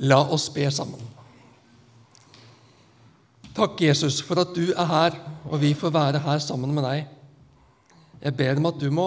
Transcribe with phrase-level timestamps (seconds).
[0.00, 1.00] La oss be sammen.
[3.56, 7.08] Takk, Jesus, for at du er her, og vi får være her sammen med deg.
[8.22, 9.06] Jeg ber om at du må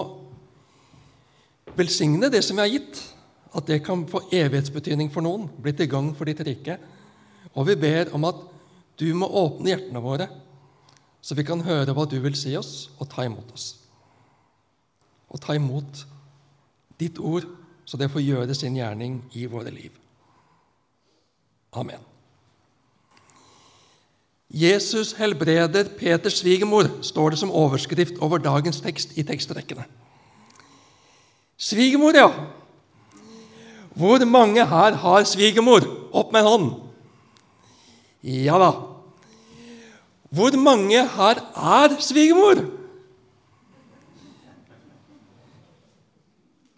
[1.77, 2.99] velsigne det som vi har gitt,
[3.53, 6.78] at det kan få evighetsbetydning for noen, bli til gagn for ditt rike.
[7.53, 8.46] Og vi ber om at
[8.99, 10.29] du må åpne hjertene våre,
[11.23, 13.67] så vi kan høre hva du vil si oss, og ta imot oss.
[15.33, 16.05] Og ta imot
[16.99, 17.48] ditt ord,
[17.85, 20.02] så det får gjøre sin gjerning i våre liv.
[21.73, 21.99] Amen.
[24.54, 29.86] Jesus helbreder Peters svigermor, står det som overskrift over dagens tekst i tekstrekkene.
[31.58, 32.30] Svigermor, ja.
[33.96, 35.82] Hvor mange her har svigermor?
[36.13, 36.70] Opp med en hånd.
[38.24, 38.71] Ja da.
[40.34, 42.62] Hvor mange her er svigermor?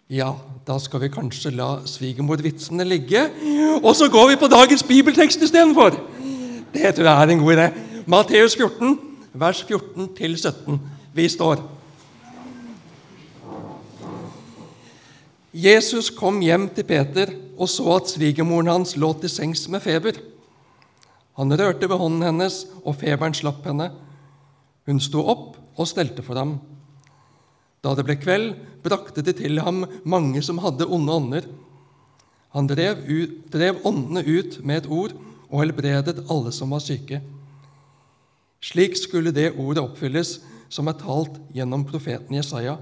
[0.06, 3.24] Ja, da skal vi kanskje la svigermorvitsene ligge,
[3.82, 5.96] og så går vi på dagens bibeltekst istedenfor.
[6.74, 7.64] Det tror jeg er en god idé.
[8.06, 8.92] Matteus 14,
[9.34, 10.78] vers 14-17.
[11.14, 11.64] Vi står.
[15.56, 20.18] Jesus kom hjem til Peter og så at svigermoren hans lå til sengs med feber.
[21.36, 23.90] Han rørte ved hånden hennes, og feberen slapp henne.
[24.86, 26.58] Hun sto opp og stelte for ham.
[27.86, 31.46] Da det ble kveld, brakte de til ham mange som hadde onde ånder.
[32.56, 35.14] Han drev, ut, drev åndene ut med et ord
[35.46, 37.20] og helbredet alle som var syke.
[38.64, 40.40] Slik skulle det ordet oppfylles
[40.72, 42.74] som er talt gjennom profeten Jesaja.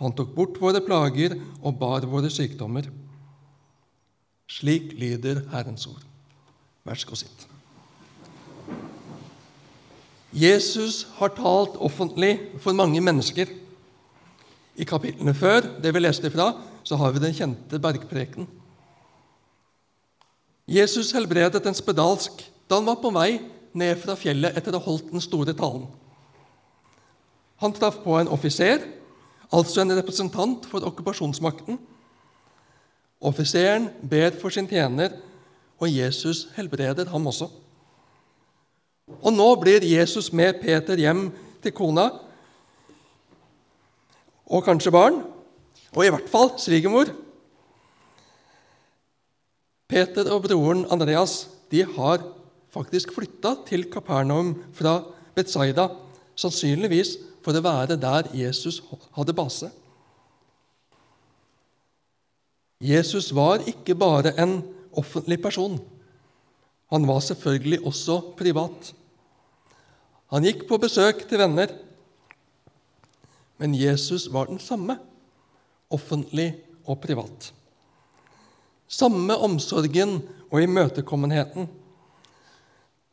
[0.00, 2.88] Han tok bort våre plager og bar våre sykdommer.
[4.50, 6.02] Slik lyder Herrens ord.
[6.82, 7.46] Vær så god, sitt.
[10.34, 13.50] Jesus har talt offentlig for mange mennesker.
[14.80, 18.48] I kapitlene før, det vi leste fra, så har vi den kjente bergpreken.
[20.70, 23.40] Jesus helbredet en spedalsk da han var på vei
[23.76, 25.88] ned fra fjellet etter å ha holdt den store talen.
[27.60, 28.86] Han traff på en offiser,
[29.52, 31.76] altså en representant for okkupasjonsmakten.
[33.20, 35.12] Offiseren ber for sin tjener,
[35.80, 37.50] og Jesus helbreder ham også.
[39.20, 41.28] Og nå blir Jesus med Peter hjem
[41.60, 42.08] til kona
[44.50, 45.20] og kanskje barn,
[45.94, 47.10] og i hvert fall svigermor.
[49.90, 52.22] Peter og broren Andreas de har
[52.74, 55.00] faktisk flytta til Kapernaum fra
[55.34, 55.88] Betzaida,
[56.38, 58.80] sannsynligvis for å være der Jesus
[59.16, 59.70] hadde base.
[62.80, 64.60] Jesus var ikke bare en
[64.96, 65.76] offentlig person.
[66.90, 68.94] Han var selvfølgelig også privat.
[70.32, 71.74] Han gikk på besøk til venner.
[73.60, 74.96] Men Jesus var den samme,
[75.92, 76.54] offentlig
[76.88, 77.50] og privat.
[78.88, 81.68] Samme omsorgen og imøtekommenheten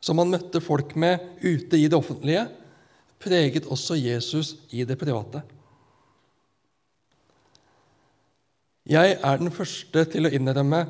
[0.00, 2.46] som han møtte folk med ute i det offentlige,
[3.18, 5.42] preget også Jesus i det private.
[8.88, 10.84] Jeg er den første til å innrømme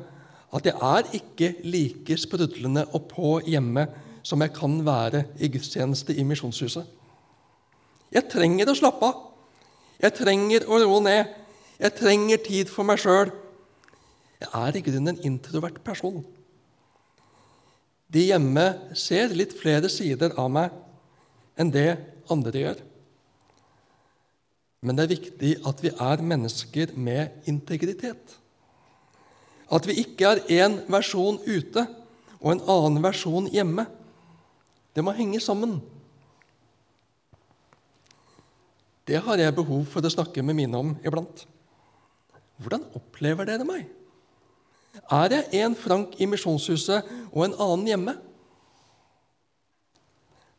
[0.55, 3.89] at jeg er ikke like sprudlende og på hjemme
[4.23, 6.85] som jeg kan være i gudstjeneste i Misjonshuset.
[8.13, 9.25] Jeg trenger å slappe av.
[9.99, 11.31] Jeg trenger å roe ned.
[11.79, 13.31] Jeg trenger tid for meg sjøl.
[14.39, 16.21] Jeg er i grunnen en introvert person.
[18.09, 18.65] De hjemme
[18.97, 20.73] ser litt flere sider av meg
[21.59, 21.91] enn det
[22.31, 22.79] andre gjør.
[24.79, 28.37] Men det er viktig at vi er mennesker med integritet.
[29.69, 31.83] At vi ikke er én versjon ute
[32.39, 33.85] og en annen versjon hjemme.
[34.95, 35.77] Det må henge sammen.
[39.09, 41.47] Det har jeg behov for å snakke med mine om iblant.
[42.61, 43.87] Hvordan opplever dere meg?
[45.09, 48.13] Er jeg en Frank i Misjonshuset og en annen hjemme?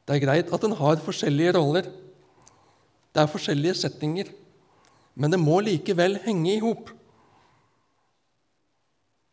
[0.03, 1.87] Det er greit at en har forskjellige roller.
[3.15, 4.33] Det er forskjellige settinger.
[5.15, 6.91] Men det må likevel henge i hop.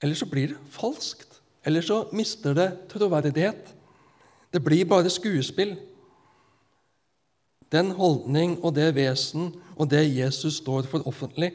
[0.03, 1.39] Eller så blir det falskt.
[1.65, 3.73] Eller så mister det troverdighet.
[4.53, 5.73] Det blir bare skuespill.
[7.71, 11.51] Den holdning og det vesen og det Jesus står for offentlig,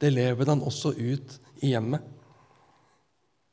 [0.00, 2.00] det lever han også ut i hjemmet.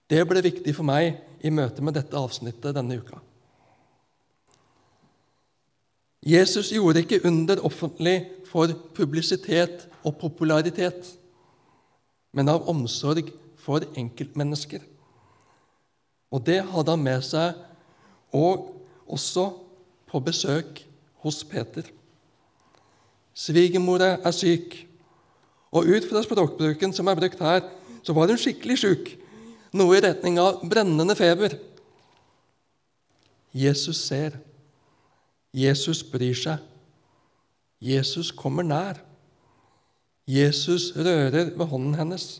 [0.07, 3.19] Det ble viktig for meg i møte med dette avsnittet denne uka.
[6.27, 8.17] Jesus gjorde ikke under offentlig
[8.47, 11.13] for publisitet og popularitet,
[12.35, 13.29] men av omsorg
[13.59, 14.81] for enkeltmennesker.
[16.31, 17.55] Og det hadde han med seg
[18.35, 18.73] og
[19.07, 19.49] også
[20.07, 20.86] på besøk
[21.27, 21.85] hos Peter.
[23.37, 24.79] Svigermora er syk,
[25.71, 27.65] og ut fra språkbruken som er brukt her,
[28.03, 29.15] så var hun skikkelig syk.
[29.77, 31.53] noe i retning av brennende feber.
[33.53, 34.37] Jesus ser.
[35.53, 36.63] Jesus bryr seg.
[37.83, 39.03] Jesus kommer nær.
[40.27, 42.39] Jesus rører ved hånden hennes.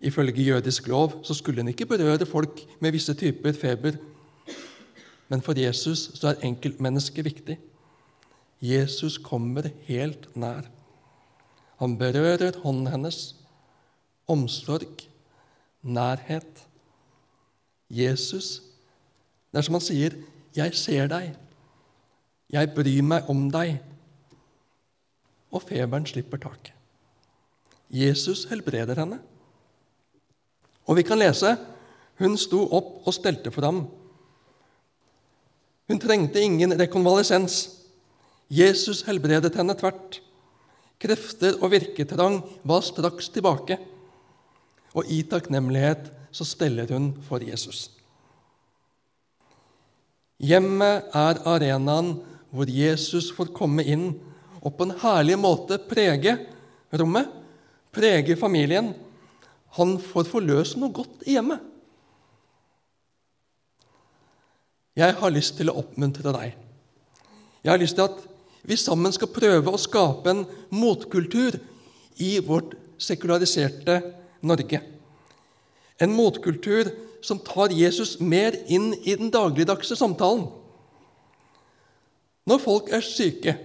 [0.00, 3.98] Ifølge jødisk lov så skulle en ikke berøre folk med visse typer feber.
[5.30, 7.56] Men for Jesus så er enkeltmennesket viktig.
[8.60, 10.66] Jesus kommer helt nær.
[11.80, 13.20] Han berører hånden hennes.
[14.28, 15.06] Omsorg,
[15.82, 16.66] nærhet.
[17.90, 18.60] Jesus,
[19.50, 20.14] det er som han sier,
[20.54, 21.36] 'Jeg ser deg.
[22.50, 23.78] Jeg bryr meg om deg.'
[25.52, 26.72] Og feberen slipper taket.
[27.90, 29.18] Jesus helbreder henne.
[30.86, 31.56] Og vi kan lese
[32.18, 33.88] hun sto opp og stelte for ham.
[35.90, 37.64] Hun trengte ingen rekonvalesens.
[38.46, 40.20] Jesus helbredet henne tvert.
[41.02, 43.74] Krefter og virketrang var straks tilbake.
[44.94, 47.88] Og i takknemlighet så steller hun for Jesus.
[50.38, 52.12] Hjemmet er arenaen
[52.54, 54.12] hvor Jesus får komme inn
[54.60, 56.36] og på en herlig måte prege
[56.94, 57.26] rommet,
[57.90, 58.92] prege familien.
[59.74, 61.66] Han får forløse noe godt i hjemmet.
[64.98, 66.56] Jeg har lyst til å oppmuntre deg.
[67.62, 68.18] Jeg har lyst til at
[68.66, 70.42] vi sammen skal prøve å skape en
[70.74, 71.56] motkultur
[72.20, 74.00] i vårt sekulariserte
[74.44, 74.80] Norge.
[76.00, 76.90] En motkultur
[77.24, 80.46] som tar Jesus mer inn i den dagligdagse samtalen.
[82.48, 83.56] Når folk er syke,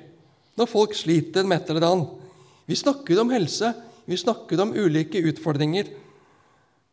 [0.59, 2.21] når folk sliter med et eller annet
[2.65, 3.73] Vi snakker om helse,
[4.09, 5.85] vi snakker om ulike utfordringer,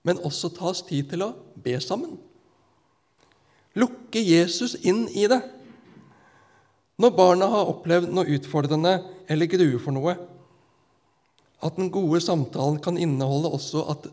[0.05, 2.19] men også tas tid til å be sammen.
[3.79, 5.41] Lukke Jesus inn i det.
[7.01, 8.99] Når barna har opplevd noe utfordrende
[9.31, 10.17] eller gruer for noe,
[11.63, 14.09] at den gode samtalen kan inneholde også at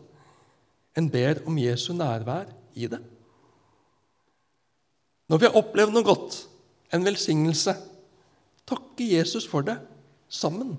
[0.98, 3.00] en ber om Jesu nærvær i det.
[5.30, 6.38] Når vi har opplevd noe godt,
[6.94, 7.74] en velsignelse,
[8.66, 9.76] takke Jesus for det
[10.30, 10.74] sammen.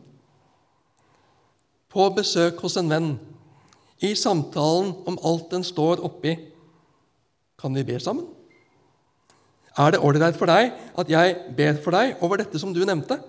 [1.91, 3.13] På besøk hos en venn,
[4.01, 6.33] i samtalen om alt en står oppi,
[7.61, 8.25] kan vi be sammen?
[9.79, 13.19] Er det ålreit for deg at jeg ber for deg over dette som du nevnte?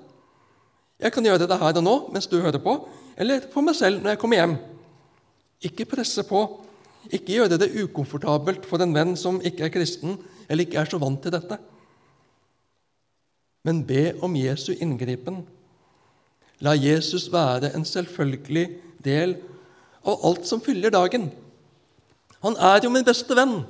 [1.02, 2.76] Jeg kan gjøre det her og nå mens du hører på,
[3.18, 4.56] eller for meg selv når jeg kommer hjem.
[5.62, 6.42] Ikke presse på,
[7.10, 10.16] ikke gjøre det ukomfortabelt for en venn som ikke er kristen
[10.48, 11.58] eller ikke er så vant til dette.
[13.66, 15.44] Men be om Jesu inngripen.
[16.62, 18.66] La Jesus være en selvfølgelig
[19.02, 19.36] del
[20.06, 21.30] av alt som fyller dagen.
[22.42, 23.62] Han er jo min beste venn.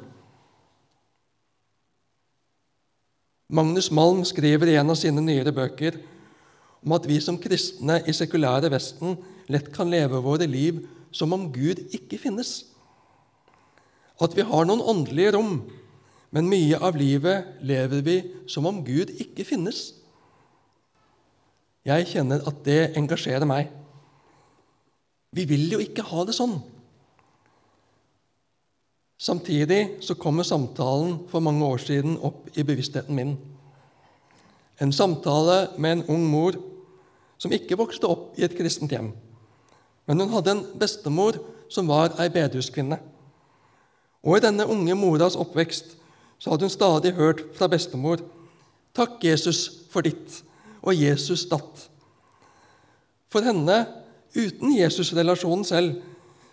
[3.53, 6.01] Magnus Malm skriver i en av sine nyere bøker
[6.83, 9.19] om at vi som kristne i sekulære Vesten
[9.53, 10.81] lett kan leve våre liv
[11.13, 12.63] som om Gud ikke finnes
[14.23, 15.57] at vi har noen åndelige rom,
[16.33, 18.17] men mye av livet lever vi
[18.51, 19.93] som om Gud ikke finnes.
[21.87, 23.73] Jeg kjenner at det engasjerer meg.
[25.35, 26.61] Vi vil jo ikke ha det sånn.
[29.23, 33.37] Samtidig så kommer samtalen for mange år siden opp i bevisstheten min.
[34.83, 36.59] En samtale med en ung mor
[37.39, 39.13] som ikke vokste opp i et kristent hjem.
[40.11, 41.39] Men hun hadde en bestemor
[41.71, 42.99] som var ei bedehuskvinne.
[44.27, 45.95] Og i denne unge moras oppvekst
[46.43, 48.25] så hadde hun stadig hørt fra bestemor
[48.93, 50.43] Takk, Jesus, for ditt,
[50.83, 51.87] og Jesus datt.
[53.33, 53.87] For henne,
[54.37, 56.03] uten Jesus-relasjonen selv,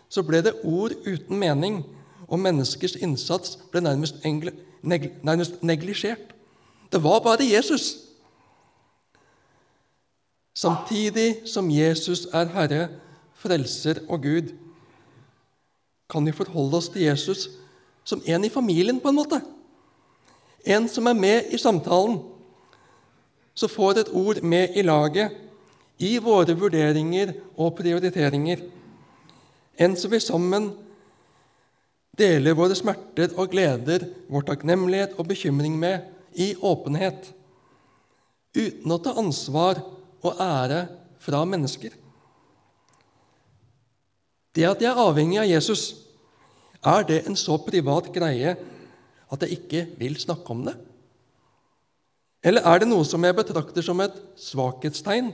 [0.07, 1.81] så ble det ord uten mening,
[2.29, 6.36] og menneskers innsats ble nærmest, neg nærmest neglisjert.
[6.91, 7.98] Det var bare Jesus.
[10.53, 12.88] Samtidig som Jesus er Herre,
[13.33, 14.50] Frelser og Gud,
[16.09, 17.48] kan vi forholde oss til Jesus
[18.03, 19.39] som en i familien, på en måte.
[20.65, 22.17] En som er med i samtalen,
[23.53, 25.36] som får et ord med i laget
[26.00, 28.63] i våre vurderinger og prioriteringer.
[29.79, 30.71] En som vi sammen
[32.19, 36.05] deler våre smerter og gleder, vår takknemlighet og bekymring med,
[36.38, 37.31] i åpenhet,
[38.53, 39.81] uten å ta ansvar
[40.21, 40.83] og ære
[41.23, 41.95] fra mennesker.
[44.55, 45.83] Det at jeg er avhengig av Jesus,
[46.79, 48.55] er det en så privat greie
[49.29, 50.75] at jeg ikke vil snakke om det?
[52.45, 55.33] Eller er det noe som jeg betrakter som et svakhetstegn,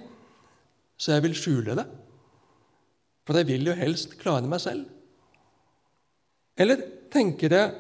[0.98, 1.86] så jeg vil skjule det?
[3.26, 4.95] For jeg vil jo helst klare meg selv.
[6.58, 6.82] Eller
[7.12, 7.74] tenker jeg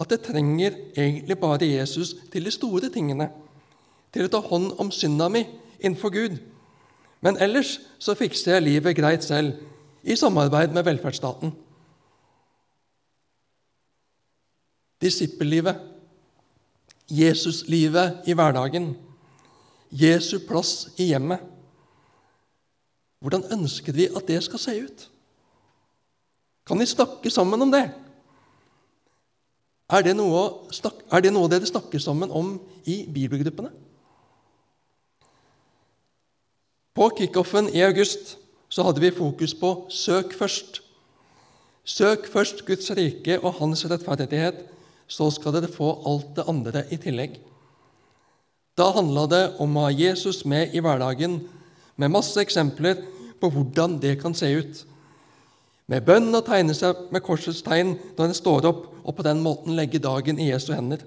[0.00, 3.28] at jeg trenger egentlig bare Jesus til de store tingene,
[4.12, 5.44] til å ta hånd om synda mi
[5.80, 6.38] innenfor Gud,
[7.22, 9.58] men ellers så fikser jeg livet greit selv,
[10.02, 11.52] i samarbeid med velferdsstaten.
[15.02, 15.88] disippellivet,
[17.10, 18.94] Jesuslivet i hverdagen,
[19.90, 21.42] Jesu plass i hjemmet.
[23.20, 25.02] Hvordan ønsker vi at det skal se ut?
[26.66, 27.84] Kan vi snakke sammen om det?
[29.92, 30.42] Er det noe,
[31.12, 32.54] er det noe dere snakker sammen om
[32.88, 33.68] i bibelgruppene?
[36.96, 38.36] På kickoffen i august
[38.72, 40.80] så hadde vi fokus på 'søk først'.
[41.84, 44.64] Søk først Guds rike og Hans rettferdighet,
[45.08, 47.40] så skal dere få alt det andre i tillegg.
[48.78, 51.40] Da handla det om å ha Jesus med i hverdagen,
[51.96, 53.02] med masse eksempler
[53.40, 54.86] på hvordan det kan se ut.
[55.92, 59.42] Med bønn og tegne seg med korsets tegn når en står opp, og på den
[59.44, 61.02] måten legge dagen i Jesu hender.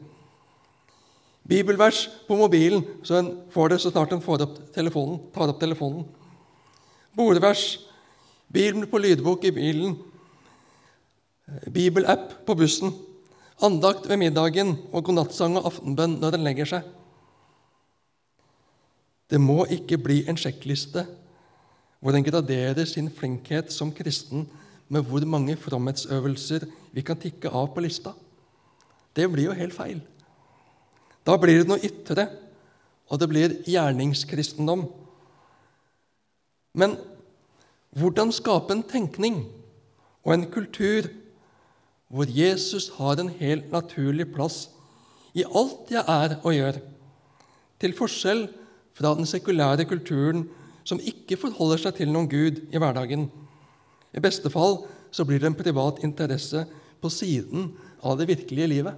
[1.45, 4.59] Bibelvers på mobilen, så en får det så snart en opp
[5.33, 6.05] tar opp telefonen.
[7.17, 7.79] Bordvers,
[8.51, 9.95] Bibelen på lydbok i bilen,
[11.73, 12.93] bibelapp på bussen,
[13.65, 16.91] andakt ved middagen og godnattsang og aftenbønn når en legger seg.
[19.29, 21.07] Det må ikke bli en sjekkliste
[21.99, 24.45] hvor en graderer sin flinkhet som kristen
[24.89, 28.13] med hvor mange fromhetsøvelser vi kan tikke av på lista.
[29.15, 30.01] Det blir jo helt feil.
[31.25, 32.27] Da blir det noe ytre,
[33.09, 34.85] og det blir gjerningskristendom.
[36.75, 36.97] Men
[37.95, 39.45] hvordan skape en tenkning
[40.25, 41.07] og en kultur
[42.11, 44.67] hvor Jesus har en helt naturlig plass
[45.35, 46.77] i alt jeg er og gjør,
[47.81, 48.45] til forskjell
[48.95, 50.45] fra den sekulære kulturen
[50.87, 53.27] som ikke forholder seg til noen Gud i hverdagen.
[54.15, 54.79] I beste fall
[55.12, 56.65] så blir det en privat interesse
[57.01, 58.95] på siden av det virkelige livet.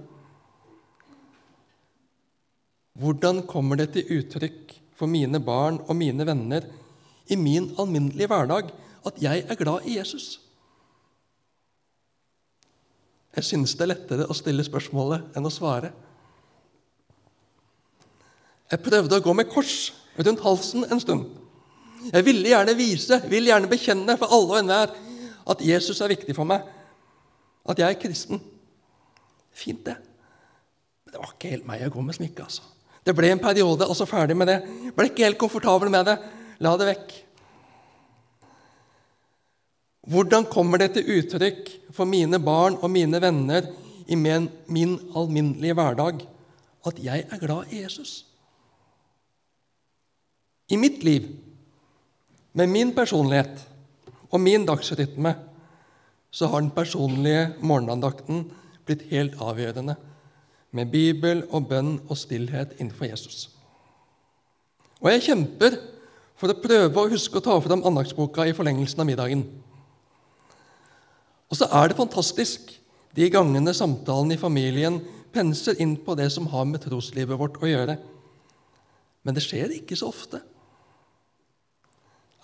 [2.98, 6.66] Hvordan kommer det til uttrykk for mine barn og mine venner
[7.30, 8.70] i min alminnelige hverdag
[9.06, 10.38] at jeg er glad i Jesus?
[13.36, 15.92] Jeg synes det er lettere å stille spørsmålet enn å svare.
[18.68, 21.28] Jeg prøvde å gå med kors rundt halsen en stund.
[22.10, 24.96] Jeg ville gjerne vise, ville gjerne bekjenne for alle og enhver
[25.48, 26.66] at Jesus er viktig for meg,
[27.68, 28.40] at jeg er kristen.
[29.52, 29.96] Fint, det.
[31.04, 32.44] Men det var ikke helt meg å gå med smykke.
[32.44, 32.66] altså.
[33.04, 34.58] Det ble en periode, og så ferdig med det.
[34.96, 36.18] Ble ikke helt komfortabel med det.
[36.64, 37.16] La det vekk.
[40.08, 43.66] Hvordan kommer det til uttrykk for mine barn og mine venner
[44.08, 46.22] i min, min alminnelige hverdag
[46.88, 48.22] at jeg er glad i Jesus?
[50.68, 51.28] I mitt liv,
[52.52, 53.67] med min personlighet
[54.30, 55.34] og min dagsrytme,
[56.30, 58.50] så har den personlige morgenandakten
[58.86, 59.96] blitt helt avgjørende,
[60.70, 63.48] med bibel og bønn og stillhet innenfor Jesus.
[65.00, 65.78] Og jeg kjemper
[66.38, 69.46] for å prøve å huske å ta fram andaktsboka i forlengelsen av middagen.
[71.48, 72.74] Og så er det fantastisk
[73.16, 75.00] de gangene samtalen i familien
[75.32, 77.96] penser inn på det som har med troslivet vårt å gjøre.
[79.24, 80.42] Men det skjer ikke så ofte.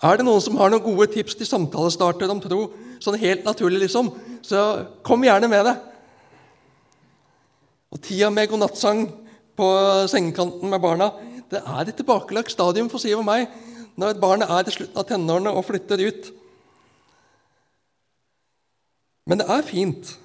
[0.03, 2.65] Er det noen som har noen gode tips til samtalestarter om tro,
[2.99, 4.11] sånn helt naturlig, liksom,
[4.43, 5.75] så kom gjerne med det.
[7.95, 9.05] Og tida med godnattsang
[9.55, 9.69] på
[10.11, 11.13] sengekanten med barna
[11.51, 13.45] det er et tilbakelagt stadium for Siv og meg
[13.95, 16.29] når barnet er i slutten av tenårene og flytter ut.
[19.29, 20.15] Men det er fint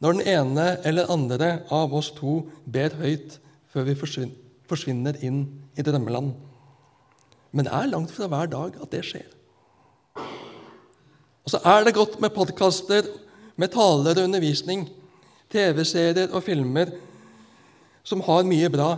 [0.00, 3.36] når den ene eller andre av oss to ber høyt
[3.72, 5.44] før vi forsvinner inn
[5.76, 6.32] i drømmeland.
[7.56, 9.32] Men det er langt fra hver dag at det skjer.
[11.46, 13.08] Og så er det godt med podkaster,
[13.56, 14.84] med taler og undervisning,
[15.48, 16.90] TV-serier og filmer
[18.06, 18.90] som har mye bra.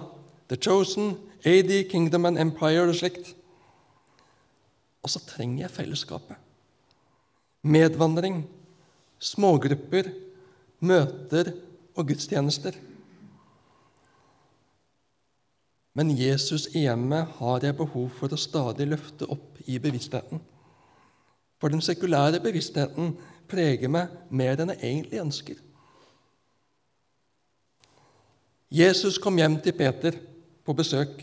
[0.48, 3.34] The Chosen, AD, Kingdom and Empire og slikt.
[5.04, 6.36] Og så trenger jeg fellesskapet.
[7.62, 8.42] Medvandring,
[9.18, 10.10] smågrupper,
[10.80, 11.52] møter
[11.96, 12.76] og gudstjenester.
[15.96, 20.40] Men Jesus i hjemmet har jeg behov for å stadig løfte opp i bevisstheten.
[21.58, 23.16] For den sekulære bevisstheten
[23.50, 25.58] preger meg mer enn jeg egentlig ønsker.
[28.68, 30.16] Jesus kom hjem til Peter
[30.66, 31.22] på besøk,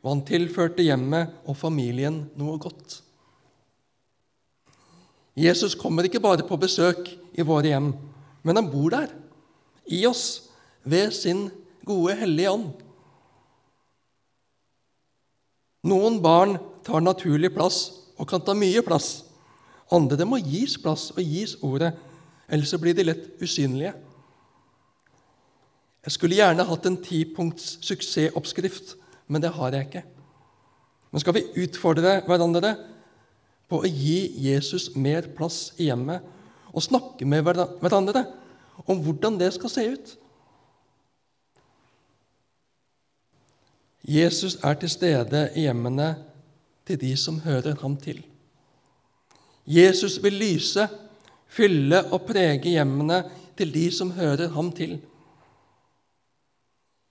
[0.00, 3.02] og han tilførte hjemmet og familien noe godt.
[5.36, 7.90] Jesus kommer ikke bare på besøk i våre hjem,
[8.46, 9.12] men han bor der,
[9.84, 10.48] i oss,
[10.84, 11.48] ved sin
[11.84, 12.83] gode, hellige ånd.
[15.84, 17.86] Noen barn tar naturlig plass
[18.16, 19.24] og kan ta mye plass.
[19.92, 21.92] Andre må gis plass og gis ordet,
[22.48, 23.92] ellers så blir de lett usynlige.
[26.04, 28.96] Jeg skulle gjerne hatt en tipunkts suksessoppskrift,
[29.28, 30.04] men det har jeg ikke.
[31.12, 32.74] Men skal vi utfordre hverandre
[33.70, 36.24] på å gi Jesus mer plass i hjemmet
[36.74, 38.24] og snakke med hverandre
[38.84, 40.12] om hvordan det skal se ut.
[44.04, 46.10] Jesus er til stede i hjemmene
[46.84, 48.20] til de som hører ham til.
[49.66, 50.88] Jesus vil lyse,
[51.48, 53.22] fylle og prege hjemmene
[53.56, 54.98] til de som hører ham til.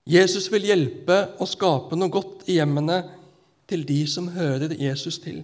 [0.06, 3.00] Jesus vil hjelpe og skape noe godt i hjemmene
[3.66, 5.40] til de som hører Jesus til.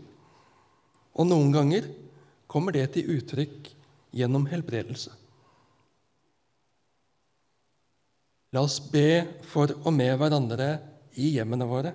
[1.17, 1.89] Og noen ganger
[2.47, 3.73] kommer det til uttrykk
[4.15, 5.11] gjennom helbredelse.
[8.53, 10.71] La oss be for og med hverandre
[11.17, 11.93] i hjemmene våre.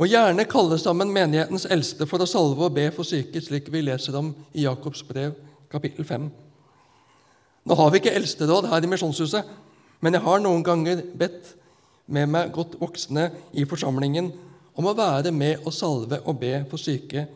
[0.00, 3.82] Og gjerne kalle sammen menighetens eldste for å salve og be for syke, slik vi
[3.84, 5.34] leser om i Jakobs brev,
[5.70, 6.30] kapittel 5.
[7.68, 9.50] Nå har vi ikke eldsteråd her i Misjonshuset,
[10.00, 11.52] men jeg har noen ganger bedt
[12.10, 14.30] med meg godt voksne i forsamlingen
[14.80, 17.26] om å være med og salve og be for syke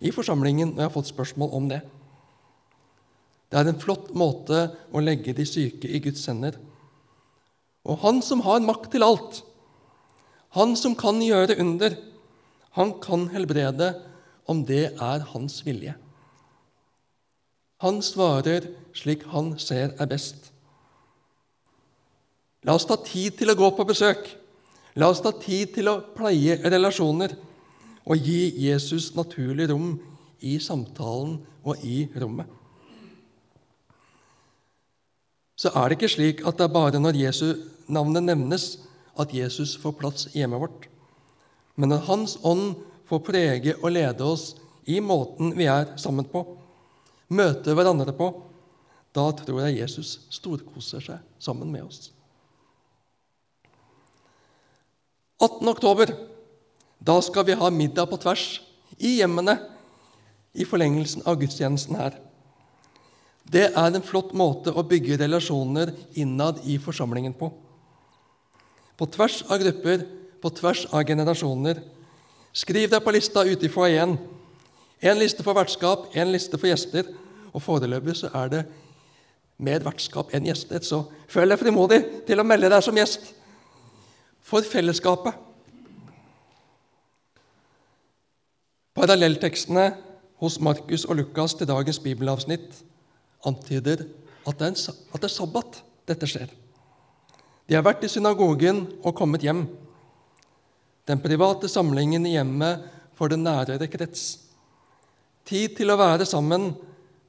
[0.00, 1.82] i forsamlingen når jeg har fått spørsmål om det.
[3.48, 6.56] Det er en flott måte å legge de syke i Guds hender.
[7.88, 9.42] Og Han som har makt til alt,
[10.56, 11.96] han som kan gjøre under,
[12.78, 13.92] han kan helbrede
[14.48, 15.94] om det er hans vilje.
[17.84, 20.50] Han svarer slik han ser er best.
[22.66, 24.24] La oss ta tid til å gå på besøk.
[24.98, 27.36] La oss ta tid til å pleie relasjoner
[28.08, 29.92] og gi Jesus naturlig rom
[30.42, 32.48] i samtalen og i rommet.
[35.58, 37.46] Så er det ikke slik at det er bare når Jesu
[37.90, 38.66] navnet nevnes,
[39.18, 40.88] at Jesus får plass i hjemmet vårt.
[41.74, 44.52] Men at Hans ånd får prege og lede oss
[44.88, 46.44] i måten vi er sammen på,
[47.28, 48.30] møter hverandre på,
[49.12, 52.10] da tror jeg Jesus storkoser seg sammen med oss.
[55.38, 55.62] 18.
[55.70, 56.12] oktober,
[56.98, 58.46] da skal vi ha middag på tvers
[58.98, 59.54] i hjemmene
[60.58, 62.16] i forlengelsen av gudstjenesten her.
[63.48, 67.52] Det er en flott måte å bygge relasjoner innad i forsamlingen på.
[68.98, 70.02] På tvers av grupper,
[70.42, 71.80] på tvers av generasjoner.
[72.52, 74.16] Skriv deg på lista ute i foajeen.
[74.98, 77.06] Én liste for vertskap, én liste for gjester.
[77.54, 78.64] Og foreløpig så er det
[79.58, 83.32] mer vertskap enn gjester, så føl deg frimodig til å melde deg som gjest.
[84.48, 85.34] For fellesskapet.
[88.98, 89.90] Parallelltekstene
[90.42, 92.80] hos Markus og Lukas til dagens bibelavsnitt
[93.46, 94.06] antyder
[94.48, 96.50] at det er, at det er sabbat dette skjer.
[97.68, 99.66] De har vært i synagogen og kommet hjem.
[101.08, 104.38] Den private samlingen i hjemmet for den nærere krets.
[105.48, 106.72] Tid til å være sammen,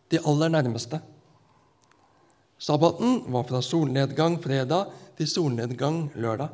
[0.10, 1.02] de aller nærmeste.
[2.60, 6.50] Sabbaten var fra solnedgang fredag til solnedgang lørdag.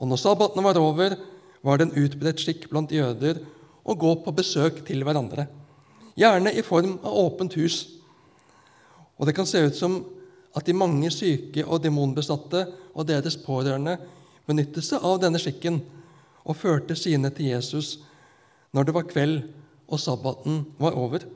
[0.00, 1.16] Og når sabbaten var over,
[1.64, 3.42] var det en utbredt skikk blant jøder
[3.84, 5.46] å gå på besøk til hverandre,
[6.16, 7.82] gjerne i form av åpent hus.
[9.20, 10.00] Og det kan se ut som
[10.56, 13.96] at de mange syke og demonbesatte og deres pårørende
[14.48, 15.78] benyttet seg av denne skikken
[16.44, 17.98] og førte sine til Jesus
[18.74, 19.36] når det var kveld
[19.90, 21.26] og sabbaten var over.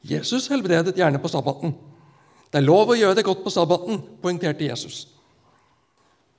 [0.00, 1.74] Jesus helbredet gjerne på sabbaten.
[2.50, 5.04] Det er lov å gjøre godt på sabbaten, poengterte Jesus.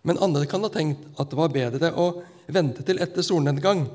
[0.04, 2.08] Men andre kan ha tenkt at det var bedre å
[2.52, 3.86] vente til etter solnedgang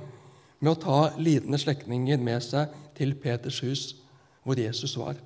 [0.63, 3.89] med å ta lidende slektninger med seg til Peters hus,
[4.47, 5.19] hvor Jesus var.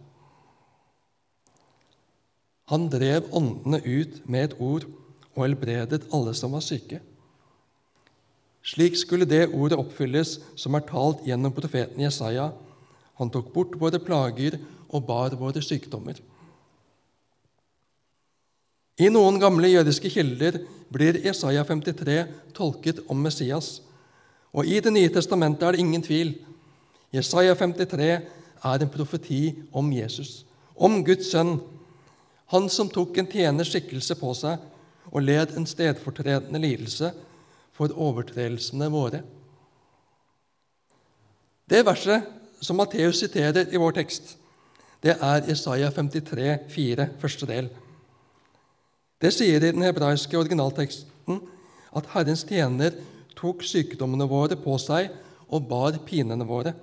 [2.70, 4.86] Han drev åndene ut med et ord
[5.34, 7.00] og helbredet alle som var syke.
[8.62, 12.50] Slik skulle det ordet oppfylles som er talt gjennom profeten Jesaja.
[13.18, 14.58] Han tok bort våre plager
[14.90, 16.20] og bar våre sykdommer.
[19.00, 20.60] I noen gamle jødiske kilder
[20.92, 22.18] blir Jesaja 53
[22.54, 23.80] tolket om Messias.
[24.52, 26.34] Og I Det nye testamentet er det ingen tvil.
[27.12, 28.10] Jesaja 53
[28.64, 30.44] er en profeti om Jesus,
[30.76, 31.58] om Guds sønn,
[32.50, 34.58] han som tok en tjeners skikkelse på seg
[35.10, 37.12] og led en stedfortredende lidelse
[37.76, 39.22] for overtredelsene våre.
[41.70, 42.26] Det verset
[42.60, 44.34] som Matteus siterer i vår tekst,
[45.00, 47.70] det er Isaiah 53, 4, første del.
[49.20, 51.38] Det sier i den hebraiske originalteksten
[51.96, 52.98] at Herrens tjener
[53.38, 55.08] tok sykdommene våre på seg
[55.48, 56.74] og bar pinene våre.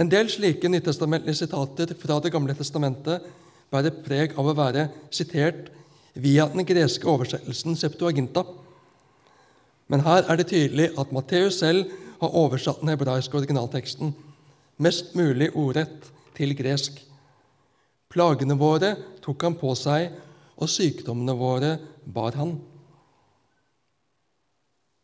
[0.00, 3.28] En del slike nytestamentlige sitater fra Det gamle testamentet
[3.70, 5.70] bærer preg av å være sitert
[6.14, 8.44] via den greske oversettelsen Septuaginta.
[9.90, 14.12] Men her er det tydelig at Matteus selv har oversatt den hebraiske originalteksten
[14.80, 16.98] mest mulig ordrett til gresk.
[18.10, 20.10] Plagene våre tok han på seg,
[20.60, 22.56] og sykdommene våre bar han.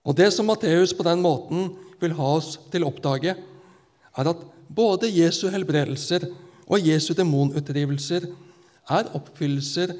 [0.06, 3.34] Og Det som Matteus på den måten vil ha oss til å oppdage,
[4.16, 6.28] er at både Jesu helbredelser
[6.66, 8.26] og Jesu demonutdrivelser
[8.90, 9.94] er oppfyllelser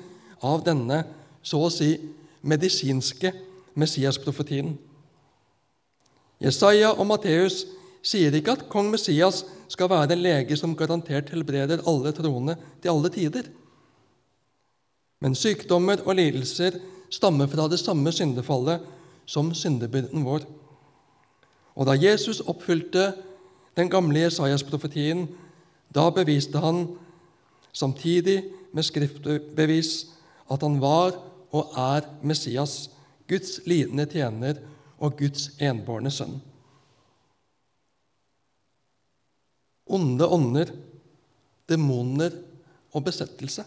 [0.46, 1.03] av denne
[1.46, 1.94] så å si
[2.46, 3.33] medisinske
[3.77, 4.75] Messias-profetien.
[6.42, 7.64] Jesaja og Matteus
[8.07, 12.92] sier ikke at kong Messias skal være en lege som garantert helbreder alle troende til
[12.92, 13.49] alle tider.
[15.20, 16.77] Men sykdommer og lidelser
[17.11, 18.85] stammer fra det samme syndefallet
[19.27, 20.44] som syndebyrden vår.
[21.77, 23.11] Og da Jesus oppfylte
[23.77, 25.27] den gamle Jesajas-profetien,
[25.92, 26.87] da beviste han
[27.72, 29.92] samtidig med skriftbevis
[30.50, 31.16] at han var
[31.57, 32.90] og er Messias,
[33.29, 34.61] Guds lidende tjener
[34.98, 36.38] og Guds enbårne sønn.
[39.87, 40.72] onde ånder,
[41.68, 42.35] demoner
[42.92, 43.64] og besettelse.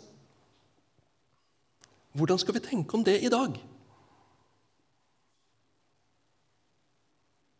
[2.11, 3.55] Hvordan skal vi tenke om det i dag?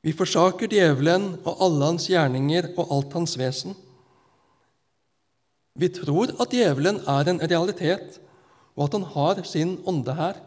[0.01, 3.75] Vi forsaker djevelen og alle hans gjerninger og alt hans vesen.
[5.79, 8.19] Vi tror at djevelen er en realitet,
[8.75, 10.39] og at han har sin ånde her.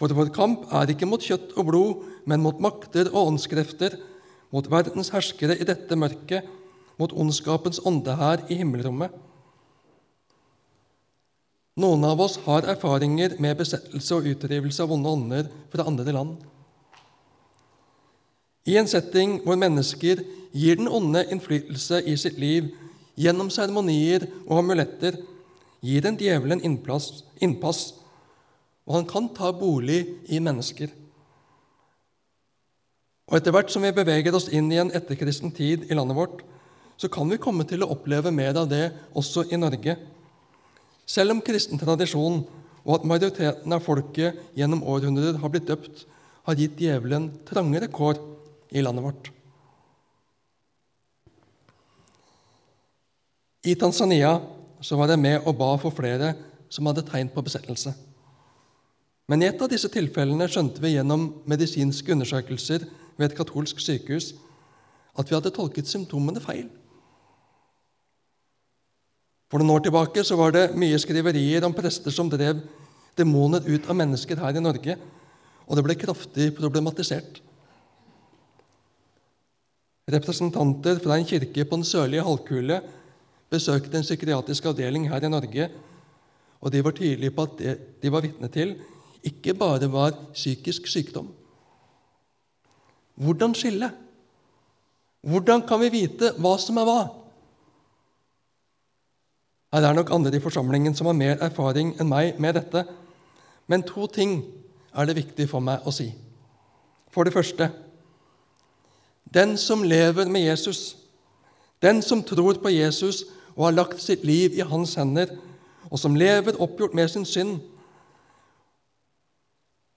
[0.00, 3.98] For vår kamp er ikke mot kjøtt og blod, men mot makter og åndskrefter,
[4.52, 6.48] mot verdens herskere i dette mørket,
[7.00, 9.12] mot ondskapens ånde her i himmelrommet.
[11.80, 16.34] Noen av oss har erfaringer med besettelse og utdrivelse av vonde ånder fra andre land.
[18.68, 20.20] I en setting hvor mennesker
[20.52, 22.68] gir den onde innflytelse i sitt liv
[23.18, 25.18] gjennom seremonier og amuletter,
[25.82, 27.92] gir den djevelen innpass, innpass,
[28.86, 30.90] og han kan ta bolig i mennesker.
[33.30, 36.42] Og Etter hvert som vi beveger oss inn i en etterkristen tid i landet vårt,
[37.00, 39.96] så kan vi komme til å oppleve mer av det også i Norge.
[41.08, 42.42] Selv om kristen tradisjon
[42.82, 46.04] og at majoriteten av folket gjennom århundrer har blitt døpt,
[46.46, 48.18] har gitt djevelen trangere kår
[48.74, 49.30] i landet vårt.
[53.62, 54.40] I Tanzania
[54.82, 56.32] så var jeg med og ba for flere
[56.72, 57.92] som hadde tegn på besettelse.
[59.30, 64.32] Men i et av disse tilfellene skjønte vi gjennom medisinske undersøkelser ved et katolsk sykehus
[65.18, 66.66] at vi hadde tolket symptomene feil.
[69.52, 72.64] For noen år tilbake så var det mye skriverier om prester som drev
[73.20, 74.96] demoner ut av mennesker her i Norge,
[75.68, 77.38] og det ble kraftig problematisert.
[80.10, 82.80] Representanter fra en kirke på den sørlige halvkule
[83.52, 85.68] besøkte en psykiatrisk avdeling her i Norge,
[86.62, 88.76] og de var tydelige på at det de var vitne til,
[89.22, 91.28] ikke bare var psykisk sykdom,
[93.14, 93.90] hvordan skille?
[95.22, 97.02] Hvordan kan vi vite hva som er hva?
[99.72, 102.82] Her er nok andre i forsamlingen som har mer erfaring enn meg med dette,
[103.70, 104.40] men to ting
[104.92, 106.10] er det viktig for meg å si.
[107.12, 107.70] For det første
[109.32, 110.96] den som lever med Jesus,
[111.82, 113.24] den som tror på Jesus
[113.56, 115.32] og har lagt sitt liv i hans hender,
[115.90, 117.60] og som lever oppgjort med sin synd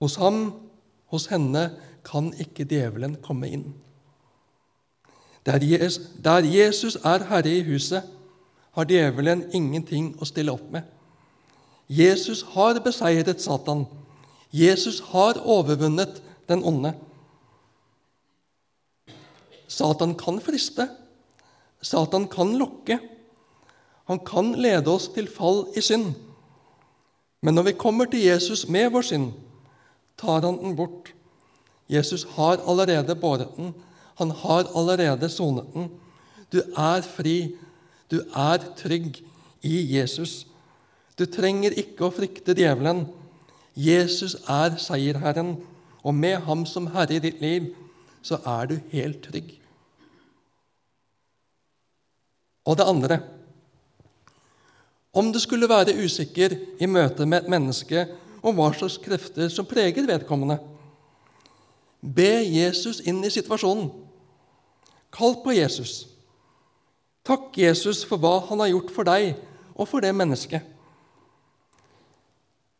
[0.03, 0.51] Hos ham,
[1.07, 1.69] hos henne,
[2.05, 3.69] kan ikke djevelen komme inn.
[5.45, 8.03] Der Jesus er herre i huset,
[8.75, 10.83] har djevelen ingenting å stille opp med.
[11.87, 13.85] Jesus har beseiret Satan.
[14.51, 16.91] Jesus har overvunnet den onde.
[19.67, 20.89] Satan kan friste.
[21.81, 22.99] Satan kan lokke.
[24.05, 26.13] Han kan lede oss til fall i synd.
[27.41, 29.31] Men når vi kommer til Jesus med vår synd,
[30.17, 31.15] tar han den bort
[31.89, 33.73] Jesus har allerede båret den.
[34.15, 35.89] Han har allerede sonet den.
[36.53, 37.55] Du er fri.
[38.11, 39.21] Du er trygg
[39.61, 40.47] i Jesus.
[41.19, 43.05] Du trenger ikke å frykte djevelen.
[43.75, 45.57] Jesus er seierherren,
[46.05, 47.73] og med ham som herre i ditt liv,
[48.21, 49.49] så er du helt trygg.
[52.65, 53.19] Og det andre
[55.15, 58.05] Om du skulle være usikker i møte med et menneske
[58.43, 60.59] om hva slags krefter som preger vedkommende,
[62.05, 63.87] Be Jesus inn i situasjonen.
[65.15, 66.03] Kall på Jesus.
[67.25, 69.31] Takk Jesus for hva han har gjort for deg
[69.73, 70.61] og for det mennesket.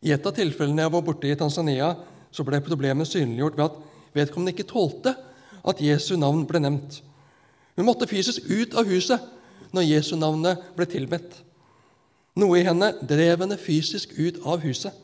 [0.06, 1.96] I et av tilfellene jeg var borte i Tanzania,
[2.30, 3.80] så ble problemet synliggjort ved at
[4.20, 5.16] vedkommende ikke tålte
[5.66, 7.00] at Jesu navn ble nevnt.
[7.76, 9.24] Hun måtte fysisk ut av huset
[9.74, 11.40] når Jesu navnet ble tilbedt.
[12.36, 14.96] Noe i henne drev henne fysisk ut av huset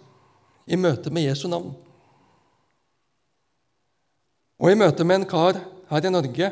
[0.67, 1.71] i møte med Jesu navn.
[4.61, 5.57] Og i møte med en kar
[5.89, 6.51] her i Norge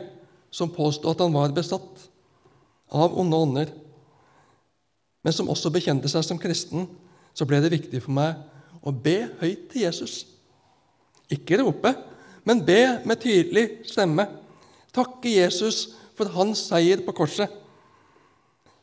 [0.49, 2.07] som påstod at han var besatt
[2.89, 3.73] av onde ånder,
[5.21, 6.87] men som også bekjente seg som kristen,
[7.35, 8.39] så ble det viktig for meg
[8.81, 10.23] å be høyt til Jesus.
[11.29, 11.91] Ikke rope,
[12.47, 14.25] men be med tydelig stemme.
[14.95, 17.51] Takke Jesus for hans seier på korset.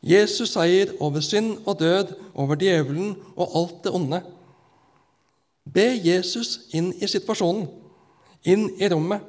[0.01, 4.21] Jesus seier over synd og død, over djevelen og alt det onde.
[5.73, 7.67] Be Jesus inn i situasjonen,
[8.45, 9.23] inn i rommet.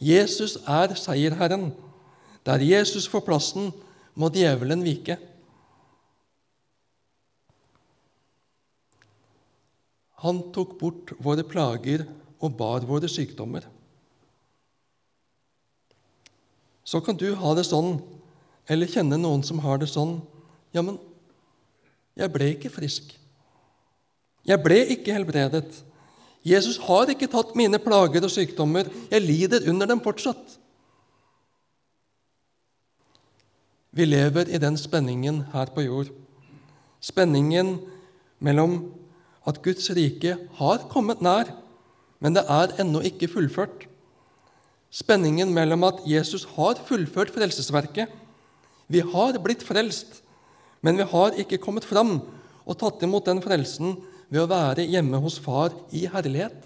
[0.00, 1.72] Jesus er seierherren.
[2.46, 3.72] Der Jesus får plassen,
[4.14, 5.18] må djevelen vike.
[10.24, 12.06] Han tok bort våre plager
[12.40, 13.66] og bar våre sykdommer.
[16.86, 17.98] Så kan du ha det sånn,
[18.68, 20.18] eller kjenne noen som har det sånn.
[20.74, 20.98] Ja, men
[22.16, 23.12] jeg ble ikke frisk.
[24.46, 25.68] Jeg ble ikke helbredet.
[26.46, 28.86] Jesus har ikke tatt mine plager og sykdommer.
[29.10, 30.58] Jeg lider under dem fortsatt.
[33.96, 36.12] Vi lever i den spenningen her på jord.
[37.00, 37.78] Spenningen
[38.44, 38.78] mellom
[39.46, 41.48] at Guds rike har kommet nær,
[42.20, 43.86] men det er ennå ikke fullført.
[44.92, 48.12] Spenningen mellom at Jesus har fullført frelsesverket.
[48.86, 50.22] Vi har blitt frelst,
[50.80, 52.20] men vi har ikke kommet fram
[52.66, 53.96] og tatt imot den frelsen
[54.28, 56.56] ved å være hjemme hos Far i herlighet.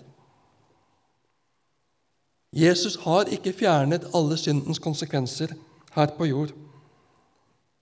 [2.57, 5.53] Jesus har ikke fjernet alle syndens konsekvenser
[5.95, 6.55] her på jord.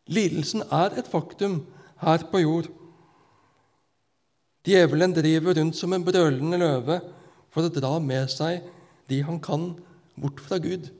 [0.08, 1.62] Lidelsen er et faktum
[2.02, 2.68] her på jord.
[4.68, 6.98] Djevelen driver rundt som en brølende løve
[7.54, 8.66] for å dra med seg
[9.08, 9.70] de han kan,
[10.20, 10.90] bort fra Gud.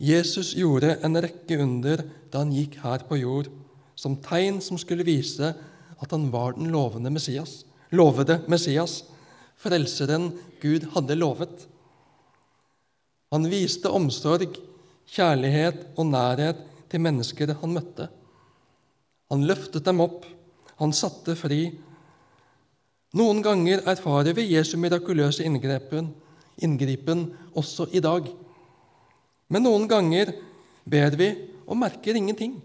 [0.00, 2.00] Jesus gjorde en rekke under
[2.32, 3.50] da han gikk her på jord,
[3.92, 5.52] som tegn som skulle vise
[6.00, 9.02] at han var den lovende Messias, lovede Messias,
[9.60, 10.30] frelseren
[10.62, 11.66] Gud hadde lovet.
[13.30, 14.56] Han viste omsorg,
[15.10, 18.08] kjærlighet og nærhet til mennesker han møtte.
[19.30, 20.24] Han løftet dem opp,
[20.80, 21.66] han satte fri.
[23.20, 26.14] Noen ganger erfarer vi Jesu mirakuløse inngripen,
[26.64, 28.30] inngripen også i dag.
[29.50, 30.32] Men noen ganger
[30.88, 31.30] ber vi
[31.66, 32.56] og merker ingenting.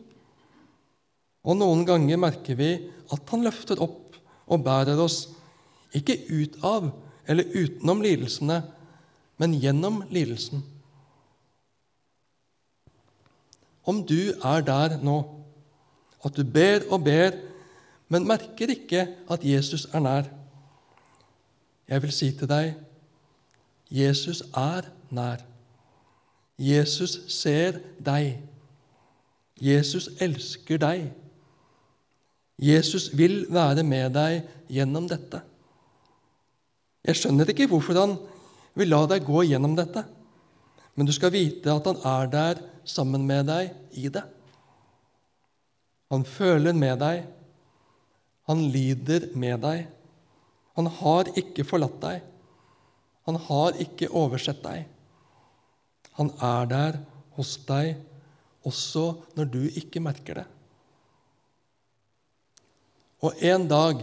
[1.46, 2.72] Og noen ganger merker vi
[3.14, 5.26] at han løfter opp og bærer oss,
[5.96, 6.90] ikke ut av
[7.26, 8.62] eller utenom lidelsene,
[9.42, 10.62] men gjennom lidelsen.
[13.86, 15.18] Om du er der nå,
[16.26, 17.38] at du ber og ber,
[18.10, 20.30] men merker ikke at Jesus er nær,
[21.86, 22.72] jeg vil si til deg
[23.94, 25.44] Jesus er nær.
[26.58, 28.38] Jesus ser deg.
[29.60, 31.10] Jesus elsker deg.
[32.62, 35.42] Jesus vil være med deg gjennom dette.
[37.06, 38.16] Jeg skjønner ikke hvorfor han
[38.76, 40.04] vil la deg gå gjennom dette,
[40.96, 44.24] men du skal vite at han er der sammen med deg i det.
[46.14, 47.26] Han føler med deg.
[48.48, 49.86] Han lider med deg.
[50.78, 52.24] Han har ikke forlatt deg.
[53.26, 54.86] Han har ikke oversett deg.
[56.20, 57.00] Han er der
[57.36, 57.96] hos deg
[58.66, 60.46] også når du ikke merker det.
[63.26, 64.02] Og en dag,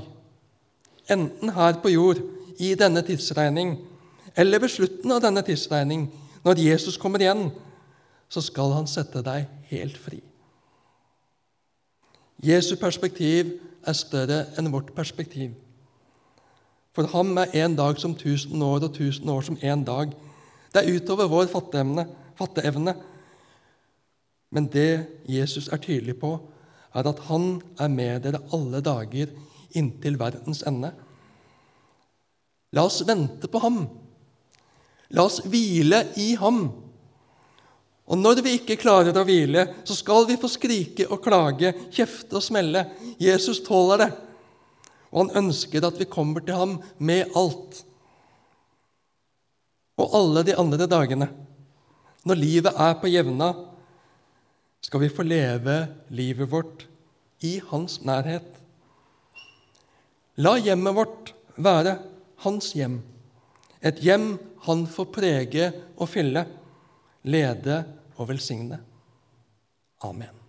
[1.11, 2.21] enten her på jord,
[2.59, 3.77] i denne tidsregning,
[4.37, 6.07] eller ved slutten av denne tidsregning,
[6.45, 7.51] når Jesus kommer igjen,
[8.29, 10.21] så skal han sette deg helt fri.
[12.43, 15.53] Jesu perspektiv er større enn vårt perspektiv.
[16.93, 20.13] For ham er én dag som tusen år og tusen år som én dag.
[20.73, 22.95] Det er utover vår fatteevne.
[24.53, 24.91] Men det
[25.29, 26.35] Jesus er tydelig på,
[26.93, 29.33] er at han er med dere alle dager
[29.79, 30.93] inntil verdens ende.
[32.73, 33.85] La oss vente på ham.
[35.13, 36.65] La oss hvile i ham.
[38.13, 42.37] Og når vi ikke klarer å hvile, så skal vi få skrike og klage, kjefte
[42.37, 42.87] og smelle.
[43.21, 44.11] Jesus tåler det,
[45.13, 47.85] og han ønsker at vi kommer til ham med alt.
[50.03, 51.29] Og alle de andre dagene,
[52.27, 53.53] når livet er på jevna,
[54.83, 55.77] skal vi få leve
[56.11, 56.87] livet vårt
[57.47, 58.47] i hans nærhet.
[60.43, 61.97] La hjemmet vårt være
[62.43, 63.01] hans hjem,
[63.83, 64.37] et hjem
[64.67, 66.47] han får prege og fylle,
[67.23, 67.83] lede
[68.17, 68.79] og velsigne.
[70.03, 70.42] Amen.